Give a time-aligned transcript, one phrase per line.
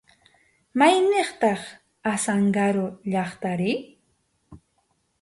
[0.79, 1.61] ¿Mayniqtaq
[2.13, 3.73] Azángaro llaqtari?